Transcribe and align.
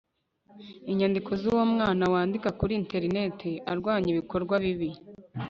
inyandiko 0.91 1.31
z'uwo 1.41 1.63
mwana 1.73 2.03
wandika 2.13 2.49
kuri 2.59 2.73
interineti 2.81 3.51
arwanya 3.71 4.07
ibikorwa 4.13 4.55
bibi 4.63 4.89